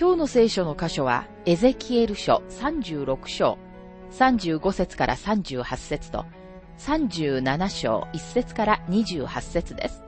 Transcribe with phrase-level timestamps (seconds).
[0.00, 3.58] 今日の聖書の箇所は、エゼキエル書36章、
[4.12, 6.24] 35節から38節と、
[6.78, 10.04] 37章1節から28節です。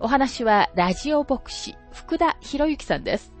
[0.00, 3.34] お話は、ラジオ牧師、福田博之さんです。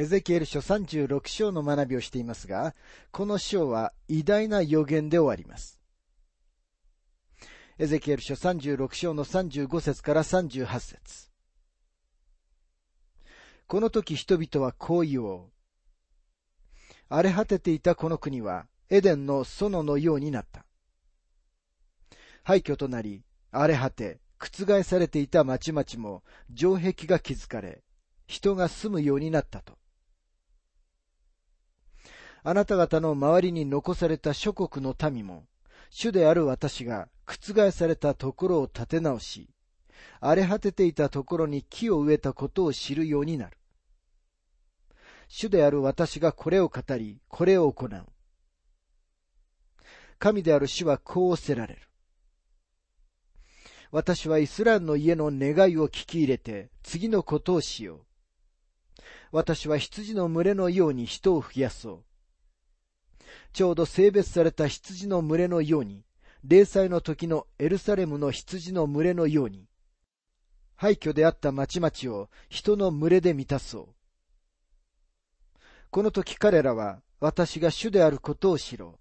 [0.00, 2.74] エゼキエル書36章の学びをしていますが、
[3.10, 5.78] この章は偉大な予言で終わります。
[7.78, 11.28] エゼキエル書36章の35節から38節
[13.66, 15.50] この時人々はこう言おう。
[17.10, 20.64] 荒れ果てていたこの国はエデンの園のようになった。
[22.42, 26.22] 廃墟となり、荒れ果て、覆されていた町々も
[26.56, 27.82] 城壁が築かれ、
[28.26, 29.78] 人が住むようになったと。
[32.42, 35.46] あなた方の周りに残された諸国の民も、
[35.90, 39.50] 主である私が覆されたところを立て直し、
[40.20, 43.58] 荒れ果てていたところに木を植えたことを知るようになる。
[45.28, 48.06] 主である私がこれを語り、これを行う。
[50.18, 51.80] 神である主はこうおせられる。
[53.90, 58.00] 私はイスラエルの家の願いを聞き入れて、次のことをしよう。
[59.32, 62.09] 私は羊の群れのように人を増やそう。
[63.52, 66.04] ちょうど性別された羊の群れのように、
[66.44, 69.66] 霊祭の時のエルサレムの羊の群れのように、
[70.76, 73.88] 廃墟であった町々を人の群れで満たそう。
[75.90, 79.00] この時彼らは私が主であることを知ろう。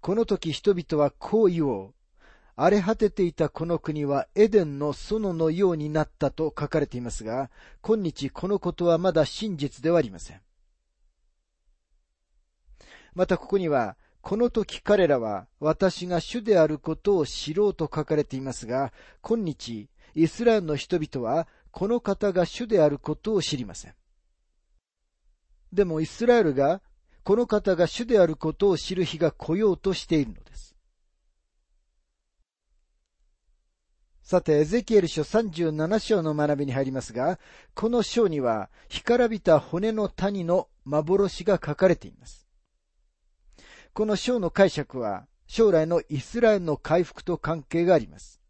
[0.00, 1.94] この時人々はこう言おう。
[2.56, 7.50] 荒れ果てていたこの国はエデンの園のようになったと書かれていますが、
[7.82, 10.40] 今日このことはまだ真実ではありません。
[13.18, 18.92] またここには、この時彼らは私が主であることを知ろうと書かれていますが、
[19.22, 23.94] 今日、イスラエルの人々はこの方が主であることを知りません。
[25.72, 26.80] でもイスラエルが
[27.24, 30.76] この方が主であることを知る日が来ようとしているのです。
[34.22, 37.40] さて、エゼキエル書37章の学びに入りますが、
[37.74, 42.47] この章には、干からびた骨の谷の幻が書かれています。
[43.98, 48.40] この章の解釈は、将来のイスラエルの回復と関係があります。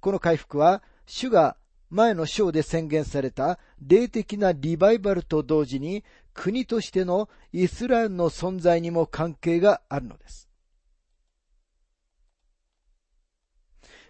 [0.00, 1.56] この回復は、主が
[1.88, 6.02] 前の章で宣言された霊的なリバイバルと同時に、
[6.34, 10.49] 国としてのイスラエルの存在にも関係があるのです。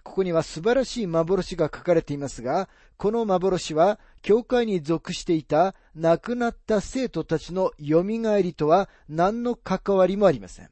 [0.02, 8.02] ここには素晴らしい幻が書かれていますが、この幻は、教会に属していた亡くなった生徒たちの蘇
[8.42, 10.70] りとは何の関わりもありません。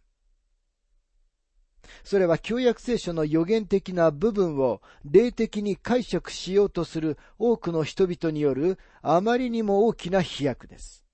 [2.04, 11.04] それは旧約聖書の予言的な部分を霊的に解釈しようとする多くの人々によるあまりにも大きな飛躍です。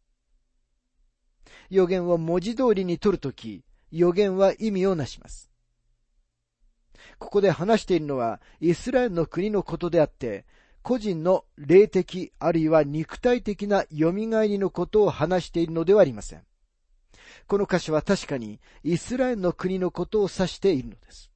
[1.70, 5.53] 予言を文字通りに取るとき、予言は意味をなします。
[7.18, 10.44] ここで話しているのはイスラエルの国のことであって、
[10.82, 16.42] 個人の霊的あるいは肉体的な蘇りのことを話しているのではありません。
[17.46, 21.30] この歌詞は確かにイスラエルの国のことを指しているのです。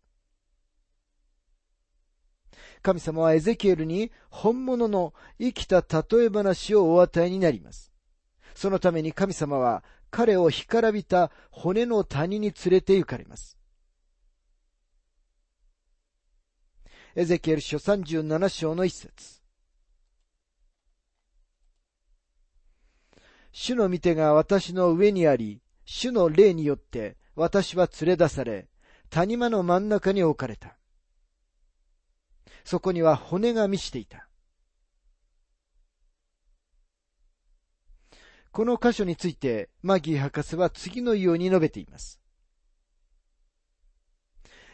[2.83, 7.93] 神様はエゼキエルに本物の生きた例え話をお与えになります。
[8.55, 13.58] そのために神様は彼を干からびた骨の谷に連れて行かれます。
[17.19, 19.43] エゼキエル書37章の一節。
[23.51, 28.69] 主の御手が私の上にあり、主の霊によって私は連れ出され、
[29.11, 30.77] 谷間の真ん中に置かれた。
[32.63, 34.29] そこには骨が満ちていた。
[38.53, 42.21] この箇所について、マギー博士は次のように述べています。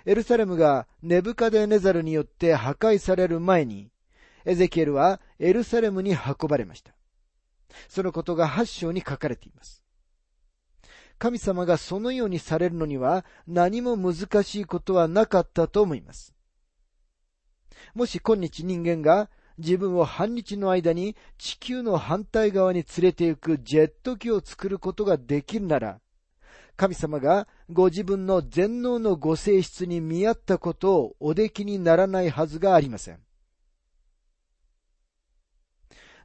[0.07, 3.91] エルサレムがネブカデネザルによって破壊される前に、
[4.45, 6.95] エゼキエルはエルサレムに運ばれました。
[7.89, 9.83] そのことが8章に書かれています。
[11.19, 16.35] 神様がそのようにされるのには何も難しいことはなかったと思います。
[17.95, 26.01] もし今日人間が自分を半日の間に地球の反対側に連れて行くジェット機を作ることができるなら、
[26.77, 33.21] 神様がご自分の全能のご性質に見合ったことをおできにならないはずがありません。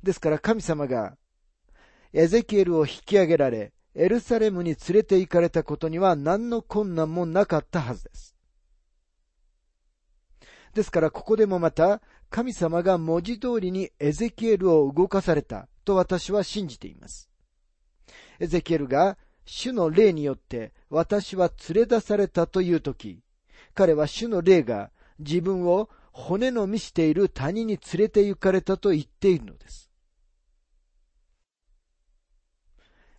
[0.02, 1.18] ですから神様が
[2.14, 8.36] エゼキエルを引き上げられ、エルサレムに連れて行かれたことには何の困難もなかったはずです。
[10.74, 17.30] ですからここでもまた神様が文字通りにエゼキエルを動かされたと私は信じています。
[18.40, 19.18] エゼキエルが
[19.52, 23.24] 主の霊によって私は連れ出されたというとき、
[23.74, 29.90] 彼は主の霊が自分を骨の見している谷に連れて行かれたと言っているのです。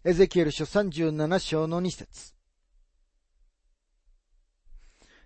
[0.04, 2.34] エゼキエル書37章の2節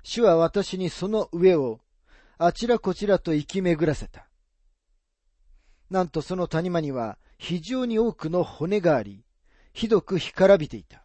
[0.02, 1.80] 主は私にその上を
[2.38, 4.26] あちらこちらと行き巡らせた。
[5.90, 9.23] なんとその谷間には非常に多くの骨があり、
[9.74, 11.04] ひどく干からびていた。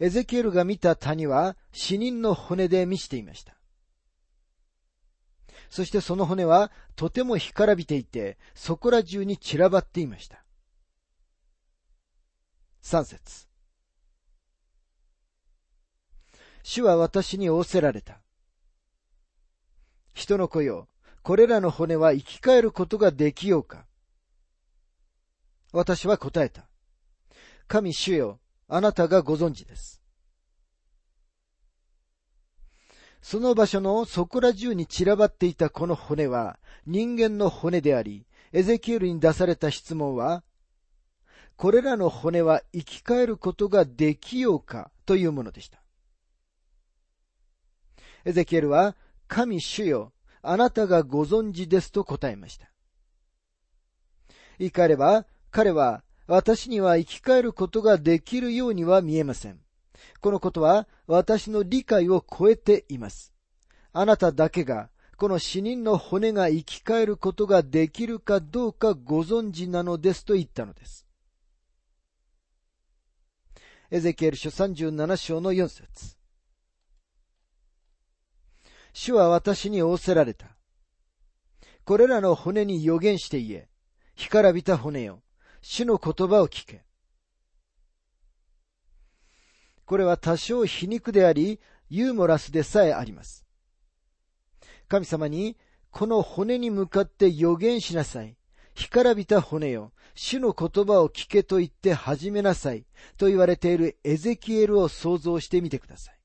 [0.00, 3.56] エゼキエルが見た谷は死人の骨で満ちていました。
[5.70, 10.44] そしてその骨はとても干からびていて、そこら中に散らばっていました。
[12.82, 13.46] 三節
[16.64, 18.20] 主は私に仰せられた。
[20.14, 20.88] 人の子よ、
[21.22, 23.86] これらの骨は生き返ることができようか
[25.72, 26.68] 私は答えた。
[27.66, 30.02] 神主よ、あなたがご存知です。
[33.22, 40.42] その場所のそこら中に散らばっていたこの骨は人間の骨であり、エゼキエルに出された質問は、
[41.56, 45.82] これらの骨は生き返ることができようかというものでした。
[48.24, 48.96] エゼキエルは、
[49.28, 52.70] 神主よ、あなたがご存知ですと答えました。
[54.58, 59.60] 言い換えれば、彼は、私には生き返ることができるようには見えません。
[60.20, 63.32] このことは私の理解を超えています。
[63.92, 71.06] あなただけがこの死人の骨が生き返ることができるかどうかご存知なのですと言ったのです。
[73.90, 76.16] エゼキエル書37章の4節
[78.94, 80.56] 主は私に仰せられた。
[81.84, 83.68] これらの骨に予言して言え、
[84.14, 85.21] 干からびた骨よ、
[85.62, 86.84] 主の言葉を聞け。
[89.84, 93.46] これは多少皮肉であり、ユーモラスでさえあります。
[94.88, 95.56] 神様に、
[95.90, 98.36] この骨に向かって予言しなさい。
[98.74, 99.92] 干からびた骨よ。
[100.14, 102.86] 主の言葉を聞けと言って始めなさい。
[103.16, 106.18] と言われているエゼキエルを想像してみてください。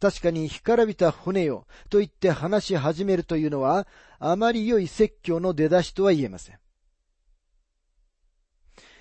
[0.00, 1.66] 確かに干からびた骨よ。
[1.90, 3.86] と言って話し始めるというのは、
[4.18, 6.58] あまり良い説教の出だしとは言えません。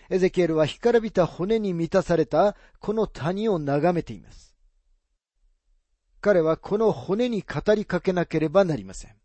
[0.09, 4.55] エゼキエルは干からびた骨に満たされたこの谷を眺めています。
[6.21, 9.15] 彼はこの骨に語りかけなければなりません。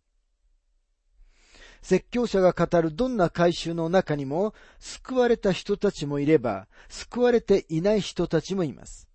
[1.82, 9.08] 説教者が語るどんな改宗の中にも救われた人たちもいれば救われていない人たちもいます。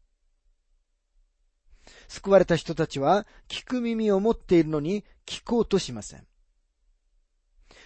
[2.09, 6.25] 救われた人たちは聞く耳を持っているのに聞こうとしません。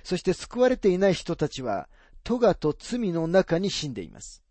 [0.03, 1.87] そして救われていない人たちは
[2.23, 4.43] 咎と罪の中に死んでいます。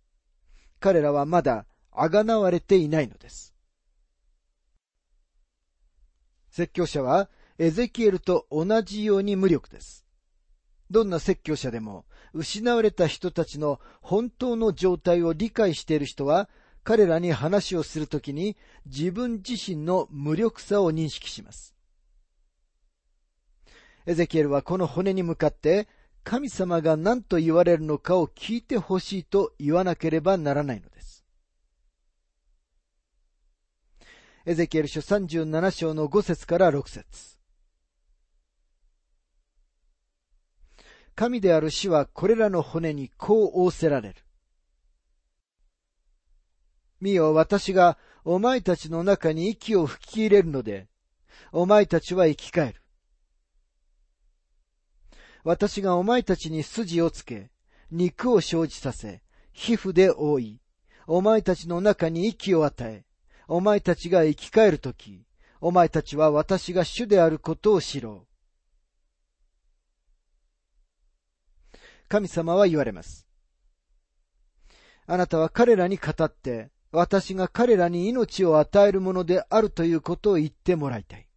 [0.79, 3.55] 彼らはまだあがなわれていないのです。
[6.50, 10.05] 説教者はエゼキエルと同じように無力です。
[10.91, 16.49] どんな説教者でも失われた人たちの本当の状態を理解している人は
[16.83, 21.75] 彼らに話をするときに自分自身の無力さを認識します。
[24.07, 25.87] エゼキエルはこの骨に向かって
[26.23, 31.25] 神様が何と言われるのかを聞いてほしいと言わなければならないのです。
[34.47, 37.39] エゼキエル書37章の5節から6節
[41.15, 44.15] 神である死はこれらの骨にこう仰せられる。
[47.00, 50.89] 見よ、私がお前たちの中に息を吹き入れるので、
[51.53, 52.83] お前たちは生き返る。
[55.44, 57.50] 私がお前たちに筋をつけ、
[57.90, 60.61] 肉を生じさせ、皮膚で覆い、
[61.06, 63.04] お前たちの中に息を与え、
[63.49, 65.25] お前たちが生き返るとき、
[65.61, 68.30] お前たちは私が主であることを知ろう。
[72.09, 73.26] 神様は言われます。
[75.06, 81.29] あなたは彼らに語って、私が彼らに命を与えるものであるということを言ってもらいたい。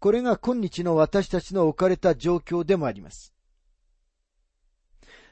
[0.00, 3.34] これが今日の私たちの置かれた状況でもあります。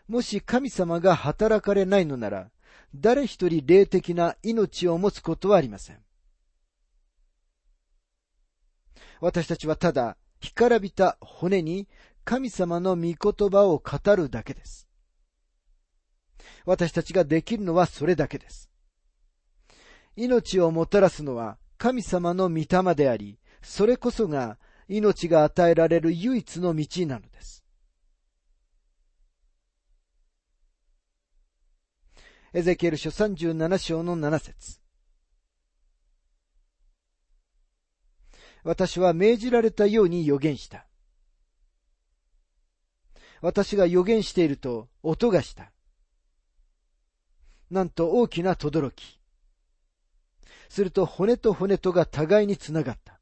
[0.08, 2.50] もし神様が働かれないのなら、
[2.94, 5.98] 誰一人霊的な命を持つことはありません。
[9.20, 11.88] 私たちはただ、干からびた骨に
[12.24, 13.16] 神様の御言
[13.50, 14.88] 葉を語るだけです。
[16.64, 18.70] 私たちができるのはそれだけです。
[20.16, 24.58] 命をもたらすのは神様の御霊であり、それこそが
[24.88, 27.64] 命が与えられる唯一の道なのです。
[32.54, 34.80] エゼキエル書37章の7節
[38.62, 40.86] 私は命じられたように予言した。
[43.42, 45.72] 私が予言していると音がした。
[47.70, 49.20] なんと大きな轟き。
[50.68, 53.15] すると骨と骨とが互いにつながった。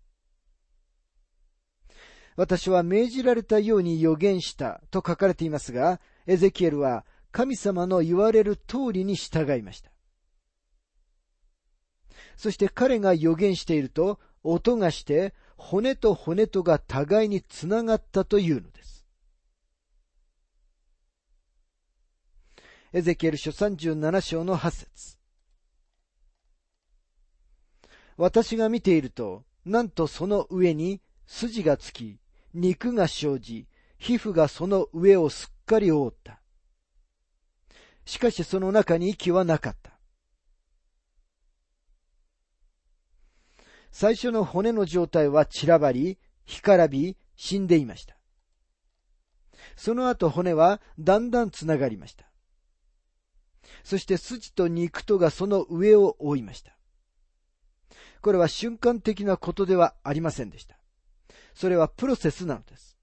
[2.37, 9.91] 私は命じられたように予言したと書かれていますが、エゼキエルは神様の言われる通りに従いました。
[12.37, 19.07] そして彼が予言していると、音がして、骨と骨とが互いにつながったというのです。
[22.93, 25.19] エゼキエル書37章の8節
[28.17, 32.19] 私が見ていると、なんとその上に筋がつき、
[32.54, 33.66] 肉が生じ、
[33.99, 36.40] 皮膚がその上をすっかり覆った。
[38.04, 39.99] しかしその中に息はなかった。
[43.90, 48.16] 最初の骨の状態は散らばり、干からび、死んでいました。
[49.76, 52.30] その後骨はだんだんつながりました。
[53.82, 56.76] そして筋と肉とがその上を覆いました。
[58.20, 60.78] これは瞬間的なことではありませんでした。
[61.54, 62.96] それはプロセスなのです。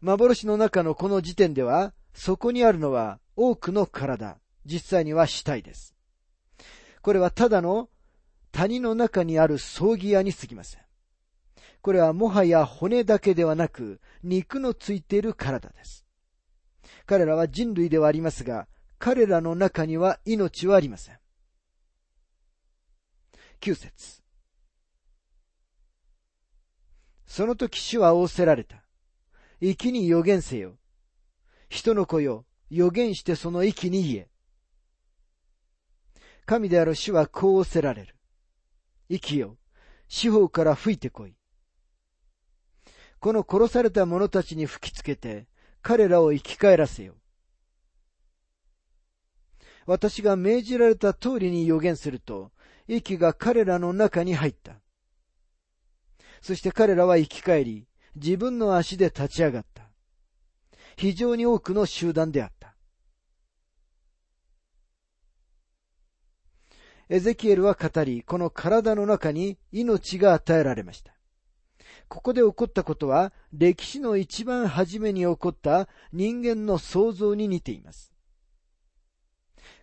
[0.00, 5.94] 幻の中のこの時点では、そこにあるのは多くの体、実際には死体です。
[7.02, 7.88] これはただの
[8.52, 10.82] 谷の中にある葬儀屋に過ぎません。
[11.82, 16.04] これはもはや骨だけではなく肉のついている体です。
[17.06, 18.68] 彼らは人類ではありますが、
[18.98, 21.18] 彼らの中には命はありません。
[23.60, 24.19] 9節
[27.30, 28.82] その時主は仰せられた。
[29.60, 30.80] 息に予言せよ。
[31.68, 34.28] 人の子よ、予言してその息に言え。
[36.44, 38.16] 神である主はこう仰せられる。
[39.08, 39.58] 息よ、
[40.08, 41.36] 四方から吹いてこい。
[43.20, 45.46] この殺された者たちに吹きつけて、
[45.82, 47.14] 彼らを生き返らせよ。
[49.86, 52.50] 私が命じられた通りに予言すると、
[52.88, 54.80] 息が彼らの中に入った。
[56.40, 59.84] そして彼らは生き返り、自分の足で立ち上がった。
[60.96, 62.74] 非常に多くの集団であった。
[67.08, 71.12] エゼキエルは語り、この体の中に命が与えられました。
[72.08, 78.12] ここで起こったことは、歴史の一番初めに起こった人間の創造に似ています。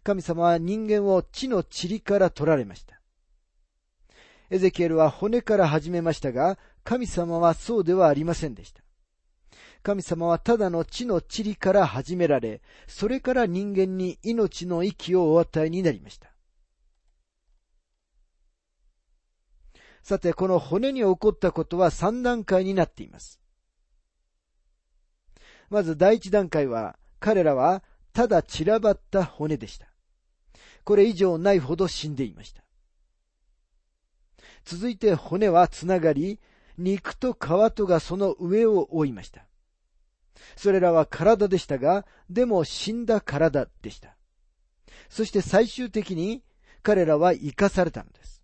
[0.03, 2.96] 神様は人間を地の塵から取られました。
[4.49, 8.81] エゼキエルは骨から始めましたが、神様はそうではありませんでした。
[9.83, 16.31] 神様はただの地の塵から始められ、それから人間に命の息をお与えになりました。
[20.01, 23.41] さて、この骨に起こったことは三段階になっています。
[25.69, 29.87] まず第一段階は、彼らはただ散らばった骨でした。
[30.85, 32.63] これ以上ないほど死んでいました。
[34.67, 36.41] 続いて骨はつながり、
[36.77, 39.45] 肉と皮とがその上を覆いました。
[40.57, 44.17] それらは体でしたが、でも死んだ体でした。
[45.07, 46.43] そして最終的に
[46.83, 48.43] 彼らは生かされたのです。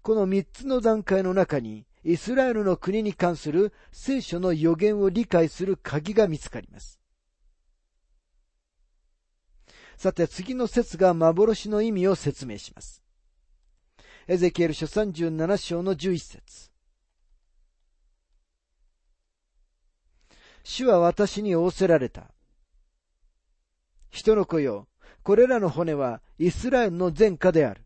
[0.00, 6.98] この三つの段階の中に、イスラエルの国に関する聖書の予言を理解する鍵が見つかります。
[9.98, 13.01] さて次の説が幻の意味を説明します。
[14.28, 16.70] エゼキエル書37章の11節
[20.62, 22.30] 主は私に仰せられた。
[24.10, 24.86] 人の子よ、
[25.24, 27.84] これらの骨はイスラエルの前科である。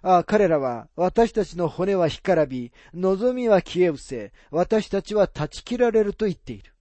[0.00, 6.75] ああ、彼らは、私たちの骨は干からび、望みは消え失せ、私たちは断ち切られると言っている。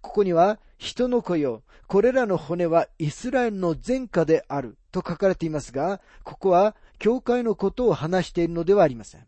[0.00, 9.26] ここには、人の子よ、これらの骨はイスラエルの前科であると書かれていますが、ここは教会のことを話しているのではありません。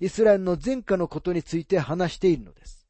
[0.00, 2.86] イスラエルの前科のことについて話しているのです。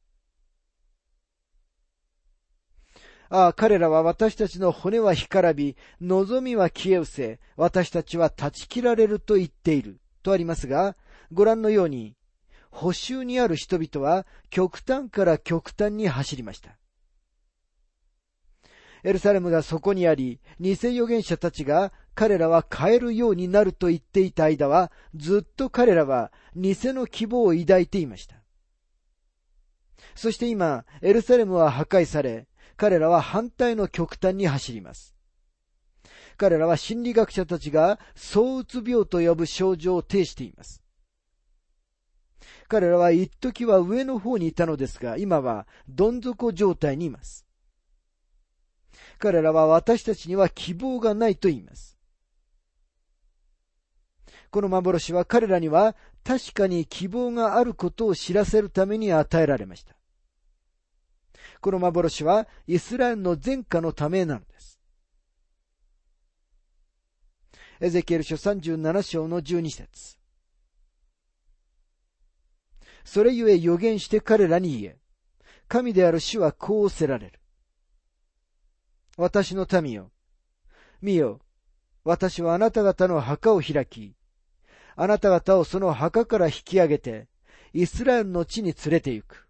[3.28, 10.96] ああ、彼らは私たちの骨は干からび、望みは消え失せ、私たちは断ち切られると言っている、とありますが、
[11.32, 12.14] ご覧のように、
[12.76, 16.76] 補修にある人々は極端から極端に走りました。
[19.02, 28.36] エルサレムがそこにあり、偽預言者たちが彼らは変えるようになると言っていた間は、ずっと彼らは偽の希望を抱いていました。
[30.14, 35.16] そして今、エルサレムは破壊され、彼らは反対の極端に走ります。
[36.36, 40.82] 彼らは心理学者たちが躁うつ病と呼ぶ症状を呈しています。
[42.68, 47.46] 彼らは一時は上の方にいたのですが、今はどん底状態にいます。
[49.18, 51.96] 彼らは私たちには希望がないと言います。
[54.50, 59.94] この幻は彼らには確かに希望があることを知らせるために与えられました。
[61.60, 64.80] この幻はイスラエルの前科のためなのです。
[67.80, 70.18] エゼキエル書37章の12節
[73.06, 74.96] それゆえ予言して彼らに言え、
[75.68, 77.40] 神である主はこうせられる。
[79.16, 80.10] 私の民よ、
[81.00, 81.40] 見よ、
[82.04, 84.14] 私はあなた方の墓を開き、
[84.96, 87.28] あなた方をその墓から引き上げて、
[87.72, 89.46] イスラエルの地に連れて行く。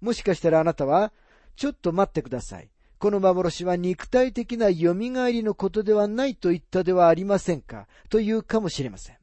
[0.00, 1.12] もしかしたらあなたは、
[1.54, 2.70] ちょっと待ってください。
[2.98, 7.86] この幻は肉体的な蘇りのことではないと言ったではありませんか？
[8.08, 9.17] というかもしれません。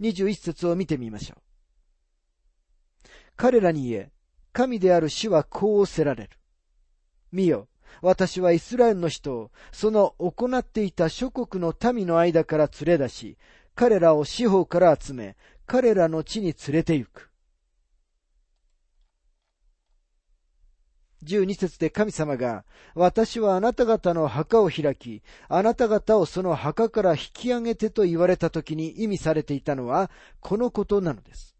[0.00, 3.08] 21節を見てみましょう。
[3.36, 4.12] 彼らに言え、
[4.52, 6.30] 神である主はこうおせられる。
[7.32, 7.68] 見よ、
[8.00, 13.38] 私はイスラエルの人を、その行っていた諸国の民の間から連れ出し、
[13.74, 17.30] 彼らを四方から集め、彼らの地に連れて行く。
[21.24, 30.10] 12節で神様が、私はあなた方の墓を開き、あなた方をその墓から引き上げてと言われた時に意味されていたのは、
[30.40, 31.54] このことなのです。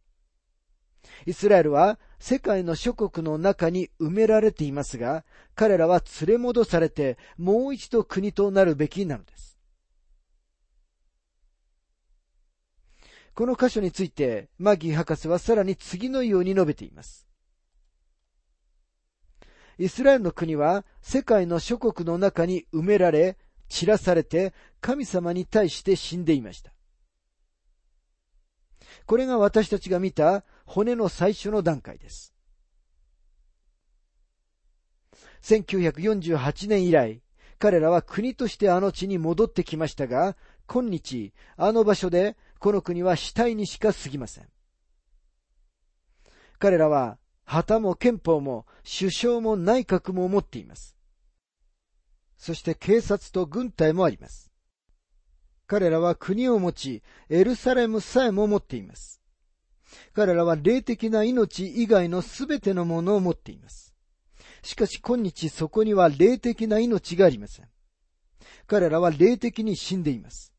[1.27, 5.25] イスラエルは世界の諸国の中に埋められていますが、
[5.55, 9.59] 彼らは連れ戻されてもう一度国となるべきなのです。
[13.35, 17.24] この箇所について、マギー博士はさらに次のように述べています。
[19.79, 23.37] イスラエルの国は世界の諸国の中に埋められ、
[23.69, 26.73] 散らされて神様に対して死んでいました。
[29.07, 32.33] これが私たちが見た骨の最初の段階です。
[35.43, 37.21] 1948年以来、
[37.59, 44.49] 彼らは国としてあの地に戻ってきましたが、今日、あの場所でこの国は死体にしか過ぎません。
[46.59, 50.97] 彼らは旗も憲法も首相も内閣も持っています。
[52.37, 54.53] そして警察と軍隊もあります。
[55.67, 59.23] 彼らは国を持ち、エルサレムさえも持っています。
[60.13, 63.95] 彼らは霊的な命以外のすべてのものを持っています。
[64.63, 67.69] しかし今日そこには霊的な命がありません。
[68.67, 70.53] 彼らは霊的に死んでいます。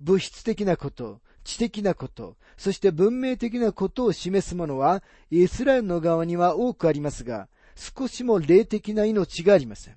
[0.00, 9.96] 物質的なこと、知的なこと、そして文明的なことを示すものは、イスラエルの側には多くありますが、少しも霊的な命がありません。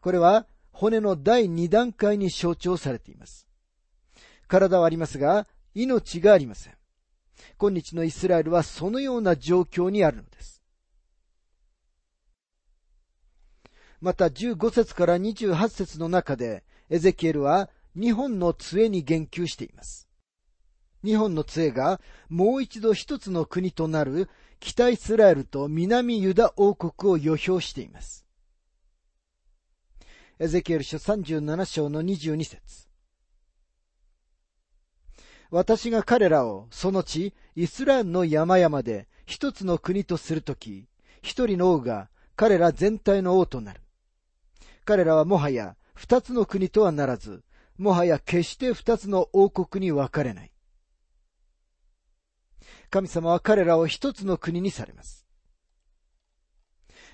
[0.00, 3.46] これは、骨の第二段階に象徴されています。
[4.48, 6.74] 体はありますが、命がありません。
[7.58, 10.62] 今日のイスラエルはそのような状況にあるのです。
[14.00, 20.08] また15節から28節の中で、エゼキエルは日本の杖に言及しています。
[21.04, 24.28] 日本の杖がもう一度一つの国となる
[24.60, 28.24] 北イスラエルと南ユダ王国を予表しています。
[30.38, 32.88] エゼキエル書37章の22節
[35.50, 40.88] 私が彼らをその地、イスラエルの山々で一つの国とするとき、
[41.20, 43.82] 一人の王が彼ら全体の王となる。
[44.84, 47.42] 彼らはもはや二つの国とはならず、
[47.76, 50.51] もはや決して二つの王国に分かれない。
[52.92, 55.26] 神様は彼らを一つの国にされます。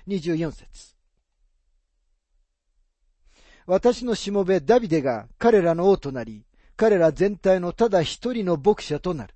[0.09, 0.93] 24節
[3.65, 6.43] 私のしもべダビデが彼らの王となり、
[6.75, 9.33] 彼ら全体のただ一人の牧者となる。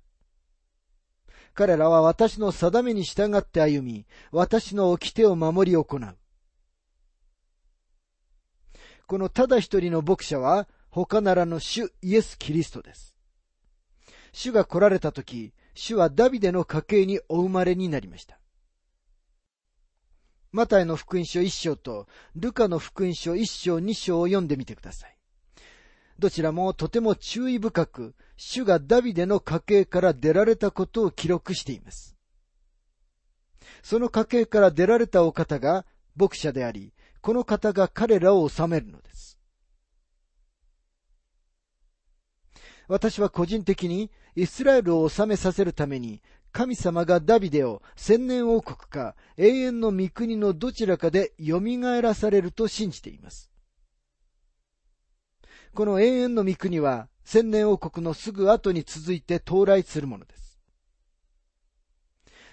[1.54, 6.16] 彼らは私の定めに従って歩み、私の掟を守り行う。
[9.06, 13.16] このただ一人の牧者は、他ならぬ主イエス・キリストです。
[14.32, 18.38] 主が来られた時、主はダビデの家系にお生まれになりました。
[20.52, 22.06] マタイの福音書一章と
[22.36, 25.16] ルカの福音書一章二章を読んでみてください。
[26.18, 32.16] どちらもとても注意深く、主がダビデの家系から出られたことを記録しています。
[33.82, 35.84] その家系から出られたお方が
[36.14, 39.33] 牧者であり、この方が彼らを治めるのです。
[42.88, 51.60] 私は個人的にイスラエルを治めさせるために神様がダビデを千年王国か永遠の御国のどちらかで蘇
[52.00, 53.50] らされると信じています。
[55.74, 60.60] この永遠の御国は千年王国のすぐ後に続いて到来するものです。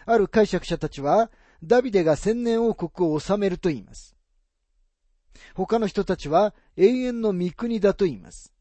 [0.06, 1.30] ある解釈者たちは、
[1.64, 4.16] ダビデが千年王国を治めると言います。
[5.54, 8.54] 他の人たちは永遠の御国だと言います。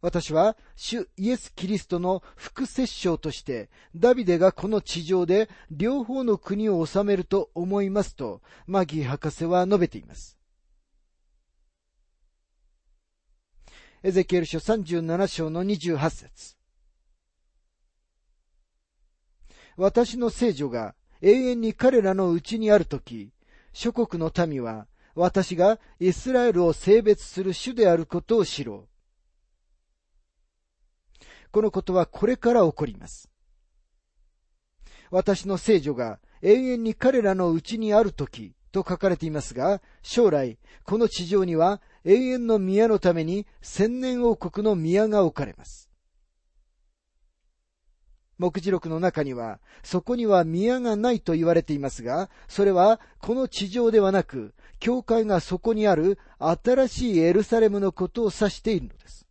[0.00, 10.38] 私は、主イエス・キリストの副摂政として、ダビデがこの地上で両方の国を治めると思いますと、マギー博士は述べています。
[14.02, 16.56] エゼキエル書37章の28節
[19.76, 23.32] 私の聖女が永遠に彼らのうちにあるとき、
[23.72, 28.95] 諸国の民は私がイスラエルを性別する主であることを知ろう。
[31.56, 33.30] このことはこれから起こります。
[35.10, 45.88] 私の聖女が永遠に彼らのうちにあるときと書かれていますが、将来、この地上には永遠の宮のために千年王国の宮が置かれます。
[48.36, 59.25] 目次録の中には、そこには宮がないと言われていますが、それはこの地上ではなく、教会がそこにある新しいエルサレムのことを指しているのです。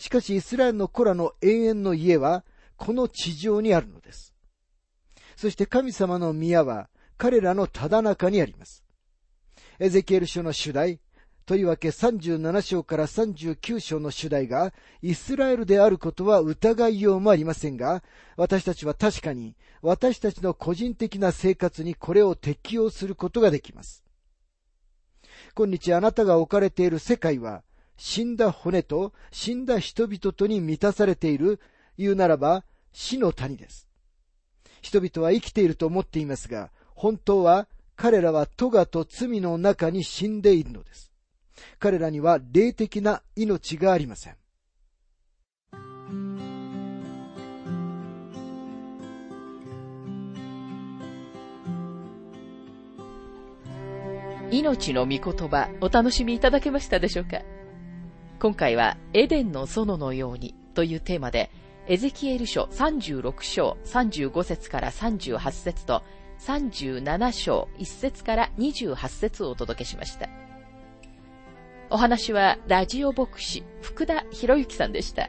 [0.00, 2.42] しかしイスラエルの子らの永遠の家は、
[2.78, 4.34] この地上にあるのです。
[5.36, 8.82] そして神様の宮は、彼らのただ中にあります。
[9.78, 11.00] エゼキエル書の主題、
[11.44, 18.02] とりわけ37章から39章の主題がイスラエルであることは疑いようもありませんが、
[18.38, 24.02] 私たちは確かに私たちの個人的な生活にこれを適用することができます。
[25.54, 27.64] 今日あなたが置かれている世界は
[28.02, 31.60] 死んだ骨と死んだ人々とに満たされている、
[31.98, 33.88] 言うならば死の谷です。
[34.80, 41.12] 人々は生きていると思っていますが、本当は彼らは咎と罪の中に死んでいるのです。
[41.78, 44.36] 彼らには霊的な命がありません。
[54.50, 57.42] 命の御言葉お楽しみいただけましたでしょうか？
[58.40, 61.50] 今回はエデンの園のようにというテーマで、
[61.86, 66.02] エゼキエル書36章35節から38節と
[66.38, 70.30] 37章1節から28節をお届けしました。
[71.90, 75.28] お話はラジオ牧師福田博之さんでした。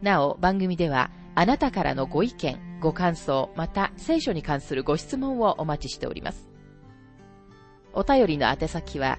[0.00, 6.48] なお番組ではあなたからのご意見、ご感想、また聖書に関するご質問をお待ちしております。
[7.92, 9.18] お便りの宛先は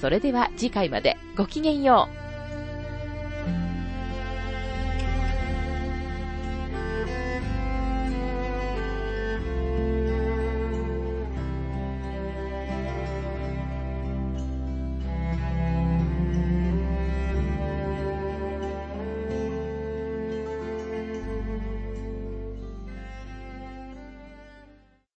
[0.00, 2.27] それでは次回までごきげんよう。